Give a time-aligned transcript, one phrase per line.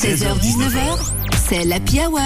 [0.00, 1.12] 16h-19h,
[1.46, 2.20] c'est l'Happy Hour.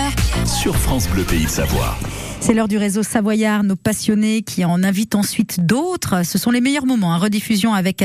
[0.46, 1.96] sur France Bleu Pays de Savoie.
[2.46, 6.26] C'est l'heure du réseau Savoyard, nos passionnés qui en invitent ensuite d'autres.
[6.26, 8.04] Ce sont les meilleurs moments, en rediffusion avec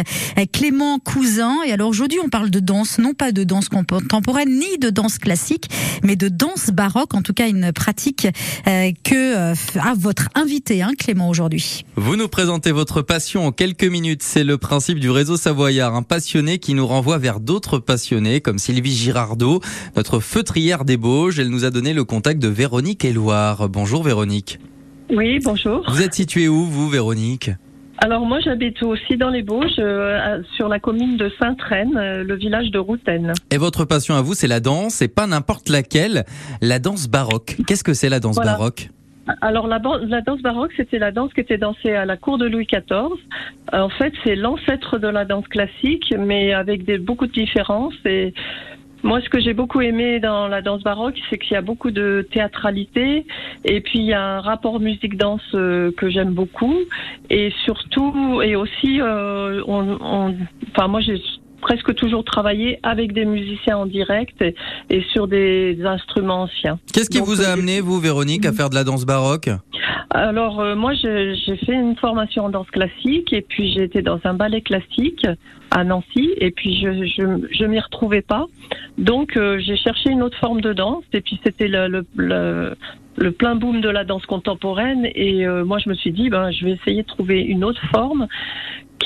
[0.53, 1.57] Clément Cousin.
[1.67, 5.17] Et alors aujourd'hui, on parle de danse, non pas de danse contemporaine ni de danse
[5.17, 5.69] classique,
[6.03, 8.29] mais de danse baroque, en tout cas une pratique
[8.65, 9.53] euh, que euh,
[9.97, 11.83] votre invité, hein, Clément, aujourd'hui.
[11.97, 14.23] Vous nous présentez votre passion en quelques minutes.
[14.23, 15.95] C'est le principe du réseau Savoyard.
[15.95, 19.59] Un passionné qui nous renvoie vers d'autres passionnés, comme Sylvie Girardot,
[19.97, 21.39] notre feutrière des Bauges.
[21.39, 23.67] Elle nous a donné le contact de Véronique Éloire.
[23.67, 24.28] Bonjour Véronique.
[25.09, 25.83] Oui, bonjour.
[25.89, 27.51] Vous êtes située où, vous, Véronique?
[28.01, 32.35] Alors moi j'habite aussi dans les Bauges, euh, sur la commune de Sainte-Reine, euh, le
[32.35, 33.33] village de Routaine.
[33.51, 36.23] Et votre passion à vous, c'est la danse, et pas n'importe laquelle,
[36.61, 37.57] la danse baroque.
[37.67, 38.53] Qu'est-ce que c'est la danse Voilà.
[38.53, 38.89] baroque?
[39.41, 42.65] Alors la, danse baroque, c'était la danse qui était dansée à la cour de Louis
[42.65, 43.11] XIV.
[43.73, 47.93] Euh, En fait, c'est l'ancêtre de la danse classique, mais avec des, beaucoup de différences.
[48.05, 48.33] Et
[49.03, 51.91] moi, ce que j'ai beaucoup aimé dans la danse baroque, c'est qu'il y a beaucoup
[51.91, 53.25] de théâtralité,
[53.65, 56.75] et puis il y a un rapport musique-danse euh, que j'aime beaucoup,
[57.29, 60.35] et surtout, et aussi, euh, on, on-
[60.71, 61.21] enfin moi j'ai
[61.61, 64.55] presque toujours travaillé avec des musiciens en direct et,
[64.89, 66.79] et sur des instruments anciens.
[66.93, 69.49] Qu'est-ce qui Donc, vous a euh, amené, vous, Véronique, à faire de la danse baroque?
[70.11, 74.33] Alors euh, moi j'ai fait une formation en danse classique et puis été dans un
[74.33, 75.27] ballet classique
[75.71, 78.47] à Nancy et puis je je, je m'y retrouvais pas.
[78.97, 82.75] Donc euh, j'ai cherché une autre forme de danse et puis c'était le, le, le
[83.17, 86.51] le plein boom de la danse contemporaine et euh, moi je me suis dit ben
[86.51, 88.27] je vais essayer de trouver une autre forme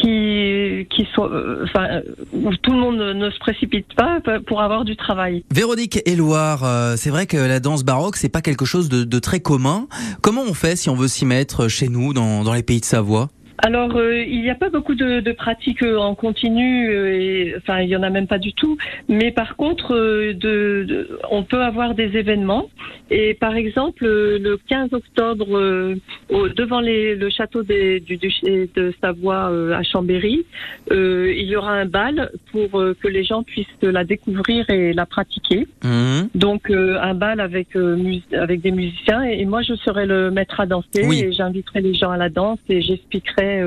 [0.03, 2.01] qui qui soit euh, enfin euh,
[2.33, 5.43] où tout le monde ne, se précipite pas pour avoir du travail.
[5.53, 9.19] Véronique Éloire, euh, c'est vrai que la danse baroque, c'est pas quelque chose de, de
[9.19, 9.87] très commun.
[10.21, 12.85] Comment on fait si on veut s'y mettre chez nous, dans, dans les pays de
[12.85, 13.29] Savoie?
[13.59, 17.55] Alors, euh, il n'y a pas beaucoup de, de pratiques euh, en continu, euh, et,
[17.63, 18.77] enfin, il y en a même pas du tout.
[19.07, 22.69] Mais par contre, euh, de, de- on peut avoir des événements.
[23.09, 25.95] Et par exemple, euh, le 15 octobre, euh,
[26.29, 30.45] au- devant les- le château des- du duché de Savoie euh, à Chambéry,
[30.91, 35.05] euh, il y aura un bal pour que les gens puissent la découvrir et la
[35.05, 35.67] pratiquer.
[35.83, 37.97] Hum Donc, euh, un bal avec, euh,
[38.33, 39.23] avec des musiciens.
[39.23, 41.03] Et, et moi, je serai le maître à danser.
[41.05, 41.21] Oui.
[41.21, 43.61] Et j'inviterai les gens à la danse et j'expliquerai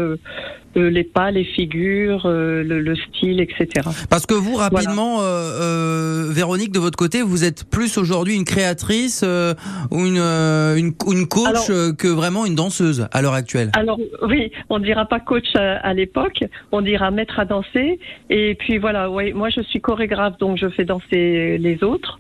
[0.75, 3.86] les pas, les figures, le, le style, etc.
[4.11, 8.45] Parce que vous, rapidement, euh, euh, Véronique, de votre côté, vous êtes plus aujourd'hui une
[8.45, 9.55] créatrice euh,
[9.91, 13.71] ou une, euh, une, une coach Alors- euh, que vraiment une danseuse à l'heure actuelle
[13.75, 17.99] Alors oui, on dira pas coach à, à l'époque, on dira maître à danser.
[18.31, 22.19] Et puis voilà, ouais, moi je suis chorégraphe, donc je fais danser les autres.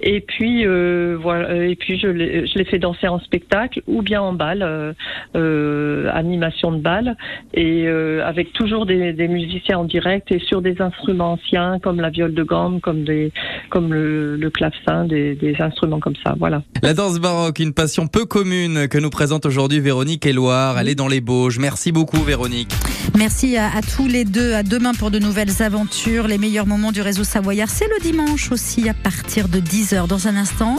[0.00, 4.02] Et puis euh, voilà, et puis je les, je les fais danser en spectacle ou
[4.02, 4.92] bien en bal, euh,
[5.36, 7.16] euh, animation de bal,
[7.52, 12.00] et euh, avec toujours des, des musiciens en direct et sur des instruments anciens comme
[12.00, 13.32] la viole de gamme, comme des,
[13.70, 16.34] comme le, le clavecin, des, des instruments comme ça.
[16.38, 16.62] Voilà.
[16.82, 20.78] La danse baroque, une passion peu commune que nous présente aujourd'hui Véronique Éloire.
[20.78, 21.58] Elle est dans les Bauges.
[21.58, 22.72] Merci beaucoup, Véronique.
[23.16, 24.52] Merci à, à tous les deux.
[24.54, 26.26] À demain pour de nouvelles aventures.
[26.28, 30.06] Les meilleurs moments du réseau Savoyard, c'est le dimanche aussi à partir de 10h.
[30.06, 30.76] Dans un instant,